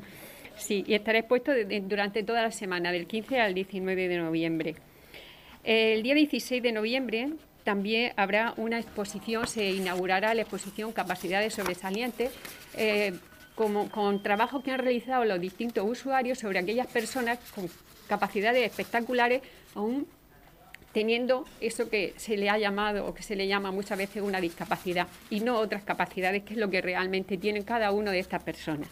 [0.55, 4.75] Sí, y estará expuesto durante toda la semana, del 15 al 19 de noviembre.
[5.63, 7.29] El día 16 de noviembre
[7.63, 12.31] también habrá una exposición, se inaugurará la exposición Capacidades Sobresalientes,
[12.75, 13.13] eh,
[13.55, 17.69] como, con trabajo que han realizado los distintos usuarios sobre aquellas personas con
[18.07, 19.41] capacidades espectaculares,
[19.75, 20.07] aún
[20.91, 24.41] teniendo eso que se le ha llamado o que se le llama muchas veces una
[24.41, 28.43] discapacidad y no otras capacidades, que es lo que realmente tienen cada uno de estas
[28.43, 28.89] personas.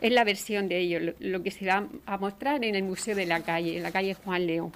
[0.00, 3.26] Es la versión de ello, lo que se va a mostrar en el Museo de
[3.26, 4.72] la Calle, en la calle Juan León.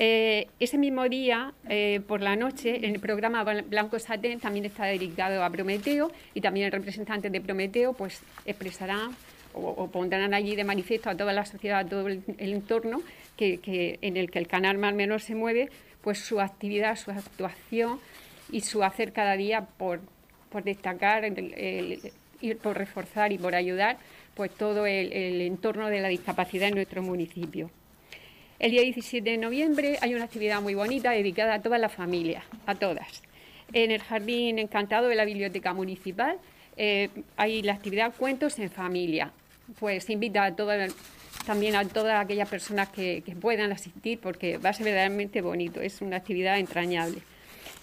[0.00, 4.84] Eh, ese mismo día, eh, por la noche, en el programa Blanco Satén también está
[4.84, 9.10] dedicado a Prometeo y también el representante de Prometeo pues expresará
[9.54, 13.02] o, pondrán allí de manifiesto a toda la sociedad, a todo el, entorno
[13.36, 15.68] que, en el que el canal Mar Menor se mueve,
[16.00, 17.98] pues su actividad, su actuación
[18.52, 20.00] y su hacer cada día por,
[20.62, 21.24] destacar
[22.62, 23.98] por reforzar y por ayudar
[24.34, 27.68] pues todo el entorno de la discapacidad en nuestro municipio.
[28.58, 32.42] El día 17 de noviembre hay una actividad muy bonita dedicada a toda la familia,
[32.66, 33.22] a todas.
[33.72, 36.38] En el Jardín Encantado de la Biblioteca Municipal
[36.76, 39.30] eh, hay la actividad Cuentos en Familia.
[39.78, 40.92] Pues se invita a todas,
[41.46, 46.00] también a todas aquellas personas que, puedan asistir porque va a ser verdaderamente bonito, es
[46.00, 47.18] una actividad entrañable.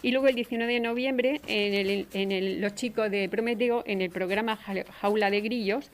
[0.02, 5.30] Y luego el 19 de noviembre, en, los chicos de Prometeo, en el programa Jaula
[5.30, 5.90] de Grillos,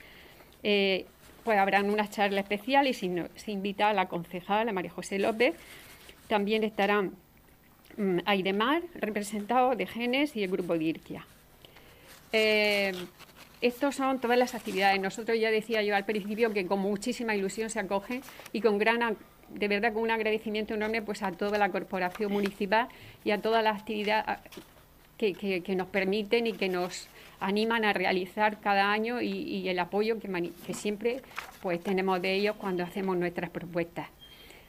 [0.63, 1.05] eh,
[1.43, 5.55] pues habrán una charla especial y se invita a la concejala María José López.
[6.27, 7.13] También estarán
[7.97, 11.25] mm, Aidemar, representado de Genes y el grupo Dirkia.
[12.31, 12.93] Eh,
[13.61, 14.99] estas son todas las actividades.
[14.99, 18.21] Nosotros ya decía yo al principio que con muchísima ilusión se acogen
[18.53, 19.17] y con gran,
[19.49, 22.87] de verdad con un agradecimiento enorme pues a toda la corporación municipal
[23.23, 24.39] y a todas las actividades
[25.17, 27.07] que, nos permiten y que nos
[27.41, 31.21] animan a realizar cada año y, el apoyo que, que, siempre
[31.61, 34.07] pues tenemos de ellos cuando hacemos nuestras propuestas.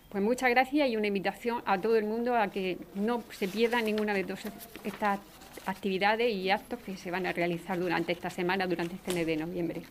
[0.09, 3.81] Pues muchas gracias y una invitación a todo el mundo a que no se pierda
[3.81, 4.47] ninguna de todas
[4.85, 5.21] estas
[5.67, 9.37] actividades y actos que se van a realizar durante esta semana, durante este mes de
[9.37, 9.83] noviembre.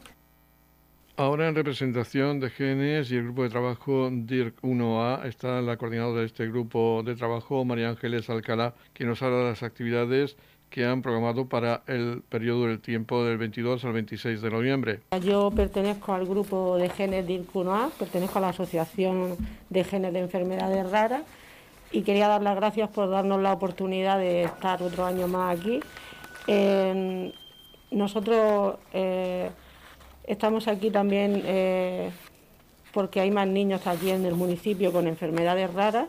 [1.18, 6.22] Ahora en representación de Genes y el grupo de trabajo DIRC 1A está la coordinadora
[6.22, 10.38] de este grupo de trabajo, María Ángeles Alcalá, que nos habla de las actividades
[10.72, 15.00] que han programado para el periodo del tiempo del 22 al 26 de noviembre.
[15.22, 19.36] Yo pertenezco al grupo de genes DIRC 1A, pertenezco a la Asociación
[19.70, 21.24] de Genes de Enfermedades Raras
[21.92, 25.82] y quería dar las gracias por darnos la oportunidad de estar otro año más aquí.
[27.92, 29.50] nosotros eh,
[30.26, 32.12] estamos aquí también eh,
[32.94, 36.08] porque hay más niños aquí en el municipio con enfermedades raras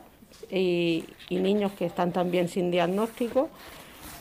[0.50, 3.48] y, niños que están también sin diagnóstico.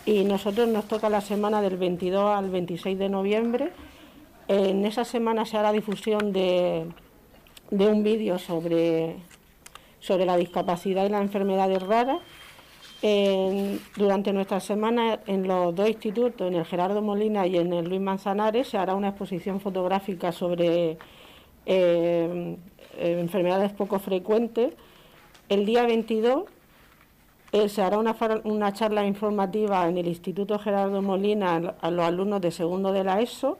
[0.06, 3.72] Y nosotros nos toca la semana del 22 al 26 de noviembre.
[4.48, 6.86] En esa semana se hará difusión de
[7.72, 9.18] un vídeo sobre
[10.02, 12.20] sobre la discapacidad y las enfermedades raras.
[13.98, 18.02] durante nuestra semana en los dos institutos, en el Gerardo Molina y en el Luis
[18.02, 20.98] Manzanares, se hará una exposición fotográfica sobre
[21.66, 22.58] eh,
[22.98, 24.74] enfermedades poco frecuentes.
[25.50, 26.44] El día 22
[27.52, 32.94] se hará una, charla informativa en el Instituto Gerardo Molina a los alumnos de segundo
[32.94, 33.60] de la ESO.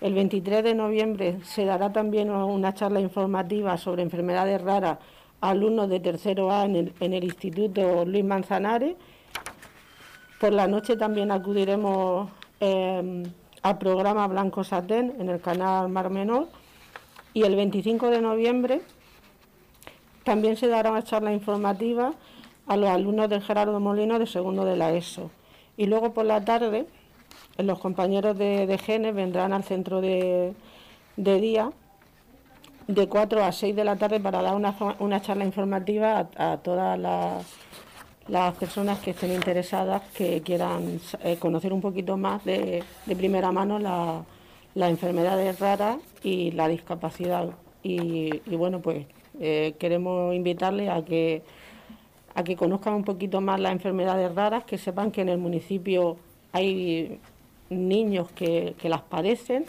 [0.00, 4.98] El 23 de noviembre se dará también una charla informativa sobre enfermedades raras
[5.40, 8.94] alumnos de tercero A en el, Instituto Luis Manzanares.
[10.38, 13.24] Por la noche también acudiremos em,
[13.62, 16.48] al programa Blanco Satén en el canal Mar Menor.
[17.34, 18.82] Y el 25 de noviembre
[20.22, 22.12] también se dará una charla informativa
[22.66, 25.30] a los alumnos del Gerardo Molino de segundo de la ESO.
[25.76, 26.86] Y luego por la tarde,
[27.58, 30.54] los compañeros de, de Genes vendrán al centro de,
[31.16, 31.72] de día
[32.86, 38.54] de 4 a 6 de la tarde para dar una, charla informativa a, todas las,
[38.56, 44.90] personas que estén interesadas, que quieran eh, conocer un poquito más de, primera mano las
[44.90, 47.50] enfermedades raras y la discapacidad.
[47.82, 49.06] Y, bueno, pues
[49.40, 51.42] eh, queremos invitarles a que,
[52.36, 56.16] a que conozcan un poquito más las enfermedades raras, que sepan que en el municipio
[56.52, 57.18] hay
[57.70, 59.66] niños que, que las padecen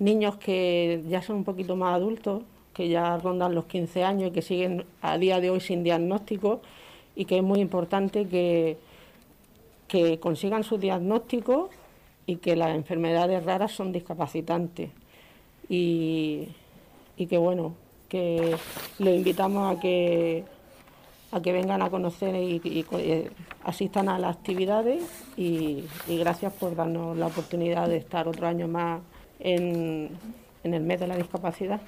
[0.00, 2.42] niños que ya son un poquito más adultos,
[2.74, 6.60] que ya rondan los 15 años y que siguen a día de hoy sin diagnóstico
[7.14, 8.78] y que es muy importante que,
[9.86, 11.68] que consigan su diagnóstico
[12.26, 14.90] y que las enfermedades raras son discapacitantes.
[15.68, 16.48] Y,
[17.16, 17.74] y que bueno,
[18.08, 18.56] que
[18.98, 20.44] los invitamos a que
[21.32, 23.30] a que vengan a conocer y, eh,
[23.64, 25.02] asistan a las actividades
[25.36, 29.00] y, y gracias por darnos la oportunidad de estar otro año más
[29.40, 30.10] en,
[30.62, 31.80] el mes de la discapacidad.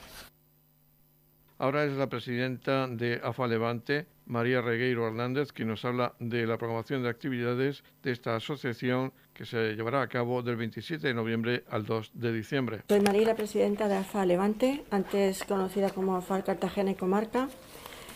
[1.59, 6.59] Ahora es la presidenta de AFA Levante, María Regueiro Hernández, quien nos habla de la
[6.59, 11.65] programación de actividades de esta asociación que se llevará a cabo del 27 de noviembre
[11.71, 12.81] al 2 de diciembre.
[12.89, 17.49] Soy María, la presidenta de AFA Levante, antes conocida como AFA Cartagena y Comarca.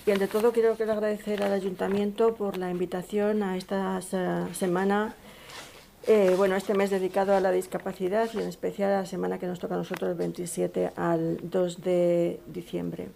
[0.06, 5.16] Y ante todo quiero agradecer al Ayuntamiento por la invitación a esta eh, semana
[6.08, 9.48] eh, bueno, este mes dedicado a la discapacidad y en especial a la semana que
[9.48, 13.08] nos toca a nosotros, el 27 al 2 de diciembre.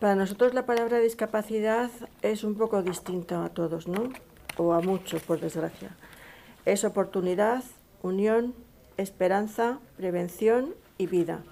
[0.00, 1.90] Para nosotros la palabra discapacidad
[2.22, 4.10] es un poco distinta a todos, ¿no?
[4.56, 5.94] O a muchos, por desgracia.
[6.64, 7.62] Es oportunidad,
[8.00, 8.54] unión,
[8.96, 11.42] esperanza, prevención y vida.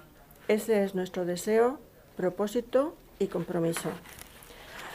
[0.47, 1.77] Ese es nuestro deseo,
[2.17, 3.91] propósito y compromiso.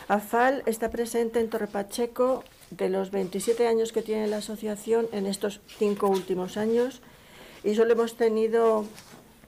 [0.09, 5.27] AFAL está presente en Torre Pacheco de los 27 años que tiene la asociación en
[5.27, 7.03] estos cinco últimos años
[7.65, 8.85] y solo hemos tenido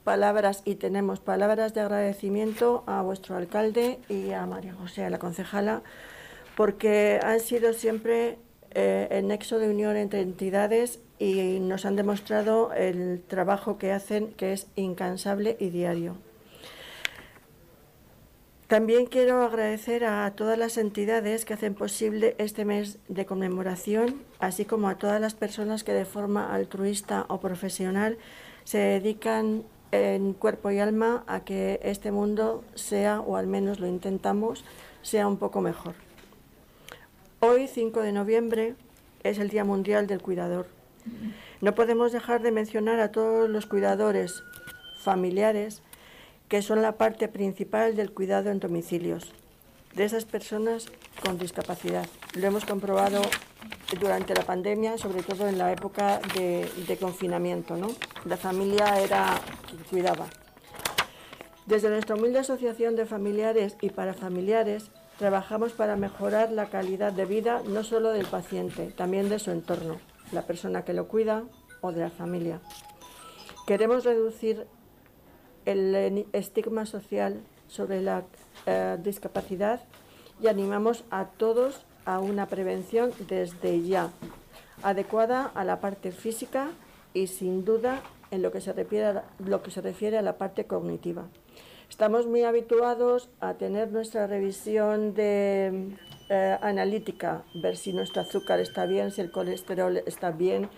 [0.03, 5.21] palabras y tenemos palabras de agradecimiento a vuestro alcalde y a María José, a la
[5.21, 5.83] concejala,
[6.57, 8.39] porque han sido siempre
[8.73, 14.33] eh, el nexo de unión entre entidades y nos han demostrado el trabajo que hacen,
[14.33, 16.17] que es incansable y diario.
[18.69, 24.67] También quiero agradecer a todas las entidades que hacen posible este mes de conmemoración, así
[24.67, 28.19] como a todas las personas que de forma altruista o profesional
[28.65, 33.87] se dedican en cuerpo y alma a que este mundo sea, o al menos lo
[33.87, 34.67] intentamos,
[35.01, 35.95] sea un poco mejor.
[37.41, 38.75] Hoy, 5 de noviembre,
[39.23, 40.67] es el Día Mundial del Cuidador.
[41.63, 44.43] No podemos dejar de mencionar a todos los cuidadores
[45.01, 45.83] familiares
[46.49, 49.33] que son la parte principal del cuidado en domicilios
[49.95, 50.87] de esas personas
[51.23, 52.07] con discapacidad.
[52.35, 53.21] Lo hemos comprobado
[54.01, 57.77] durante la pandemia, sobre todo en la época de, confinamiento.
[57.77, 57.89] ¿no?
[58.25, 60.27] La familia era quien cuidaba.
[61.67, 67.27] Desde nuestra humilde asociación de familiares y para familiares, trabajamos para mejorar la calidad de
[67.27, 69.99] vida no solo del paciente, también de su entorno,
[70.33, 71.45] la persona que lo cuida
[71.81, 72.61] o de la familia.
[73.67, 74.67] Queremos reducir
[75.73, 78.25] el estigma social sobre la
[78.67, 79.81] eh, discapacidad
[80.41, 84.11] y animamos a todos a una prevención desde ya,
[84.83, 86.71] adecuada a la parte física
[87.13, 90.39] y sin duda en lo que se refiere a, lo que se refiere a la
[90.39, 91.27] parte cognitiva.
[91.91, 95.97] Estamos muy habituados a tener nuestra revisión de
[96.31, 100.69] eh, analítica, ver si nuestro azúcar está bien, si el colesterol está bien,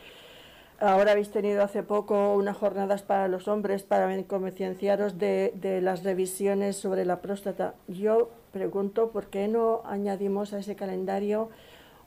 [0.81, 6.05] Ahora habéis tenido hace poco unas jornadas para los hombres para concienciaros de, de las
[6.05, 7.74] revisiones sobre la próstata.
[7.87, 11.51] Yo pregunto por qué no añadimos a ese calendario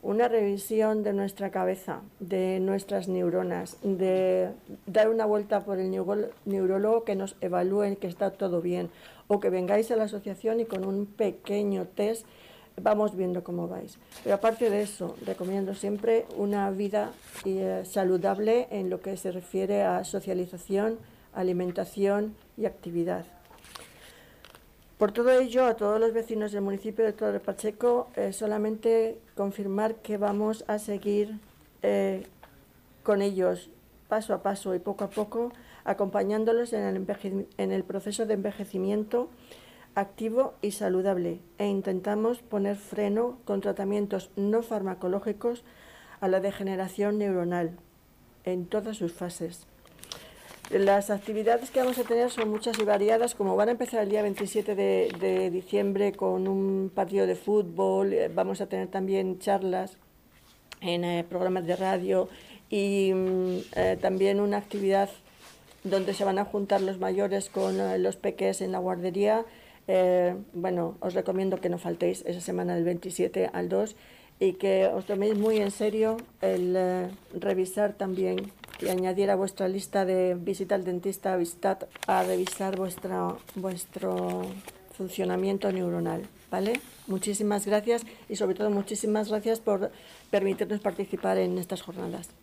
[0.01, 4.49] una revisión de nuestra cabeza, de nuestras neuronas, de
[4.87, 8.89] dar una vuelta por el neurólogo que nos evalúe que está todo bien,
[9.27, 12.25] o que vengáis a la asociación y con un pequeño test
[12.81, 13.97] vamos viendo cómo vais.
[14.23, 17.11] Pero aparte de eso, recomiendo siempre una vida
[17.45, 20.97] eh, saludable en lo que se refiere a socialización,
[21.33, 23.25] alimentación y actividad.
[24.97, 29.95] Por todo ello, a todos los vecinos del municipio de Torre Pacheco, eh, solamente confirmar
[29.95, 31.39] que vamos a seguir
[31.81, 32.25] eh,
[33.03, 33.69] con ellos
[34.07, 35.51] paso a paso y poco a poco,
[35.85, 39.29] acompañándolos en el, en el proceso de envejecimiento
[39.95, 45.63] activo y saludable e intentamos poner freno con tratamientos no farmacológicos
[46.19, 47.77] a la degeneración neuronal
[48.45, 49.67] en todas sus fases.
[50.69, 54.09] Las actividades que vamos a tener son muchas y variadas, como van a empezar el
[54.09, 59.97] día 27 de, diciembre con un partido de fútbol, eh, vamos a tener también charlas
[60.81, 62.29] en eh, programas de radio
[62.69, 65.09] y mm, eh, también una actividad
[65.83, 69.45] donde se van a juntar los mayores con los peques en la guardería
[69.87, 73.95] eh, bueno, os recomiendo que no faltéis esa semana del 27 al 2
[74.39, 79.67] y que os toméis muy en serio el eh, revisar también y añadir a vuestra
[79.67, 84.41] lista de visita al dentista visitad a revisar vuestra, vuestro
[84.91, 86.23] funcionamiento neuronal.
[86.51, 86.79] ¿Vale?
[87.07, 89.91] Muchísimas gracias y sobre todo muchísimas gracias por
[90.29, 92.42] permitirnos participar en estas jornadas.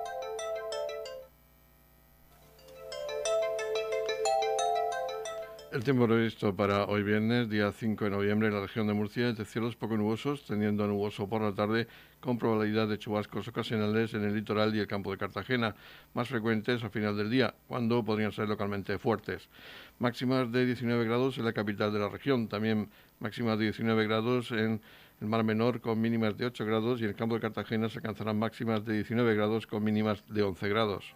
[5.71, 9.29] El tiempo previsto para hoy viernes, día 5 de noviembre, en la región de Murcia
[9.29, 11.87] es de cielos poco nubosos, tendiendo a nuboso por la tarde,
[12.19, 15.73] con probabilidad de chubascos ocasionales en el litoral y el campo de Cartagena,
[16.13, 19.47] más frecuentes a final del día, cuando podrían ser localmente fuertes.
[19.97, 22.89] Máximas de 19 grados en la capital de la región, también
[23.21, 24.81] máximas de 19 grados en
[25.21, 27.99] el Mar Menor con mínimas de 8 grados y en el campo de Cartagena se
[27.99, 31.15] alcanzarán máximas de 19 grados con mínimas de 11 grados.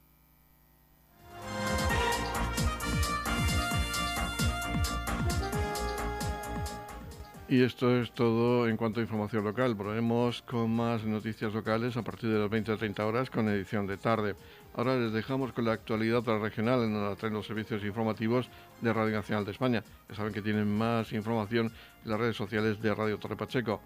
[7.51, 9.75] Y esto es todo en cuanto a información local.
[9.75, 13.85] Volveremos con más noticias locales a partir de las 20 o 30 horas con edición
[13.87, 14.37] de tarde.
[14.73, 18.49] Ahora les dejamos con la actualidad regional en donde traen los servicios informativos
[18.79, 19.83] de Radio Nacional de España.
[20.07, 21.73] Ya saben que tienen más información
[22.05, 23.81] en las redes sociales de Radio Torre Pacheco.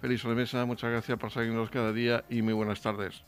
[0.00, 3.24] Feliz sobremesa, muchas gracias por seguirnos cada día y muy buenas tardes.